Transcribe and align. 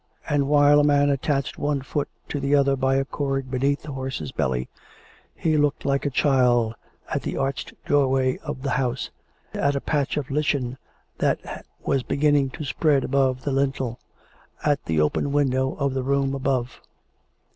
And 0.27 0.47
while 0.47 0.79
a 0.79 0.83
man 0.83 1.11
attached 1.11 1.59
one 1.59 1.83
foot 1.83 2.09
to 2.29 2.39
the 2.39 2.55
other 2.55 2.75
by 2.75 2.95
a 2.95 3.05
cord 3.05 3.51
beneath 3.51 3.83
the 3.83 3.91
horse's 3.91 4.31
belly, 4.31 4.67
he 5.35 5.57
looked 5.57 5.85
like 5.85 6.07
a 6.07 6.09
child 6.09 6.73
at 7.11 7.21
the 7.21 7.37
arched 7.37 7.73
doorway 7.85 8.39
of 8.39 8.63
the 8.63 8.71
house; 8.71 9.11
at 9.53 9.75
a 9.75 9.79
patch 9.79 10.17
of 10.17 10.31
lichen 10.31 10.79
that 11.19 11.67
was 11.85 12.01
beginning 12.01 12.49
to 12.49 12.65
spread 12.65 13.03
above 13.03 13.43
the 13.43 13.51
lintel; 13.51 13.99
at 14.65 14.83
the 14.85 14.99
open 14.99 15.31
window 15.31 15.73
of 15.75 15.93
the 15.93 16.01
room 16.01 16.33
above. 16.33 16.81